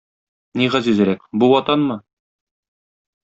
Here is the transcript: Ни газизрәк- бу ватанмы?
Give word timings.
Ни 0.61 0.69
газизрәк- 0.75 1.27
бу 1.43 1.51
ватанмы? 1.51 1.99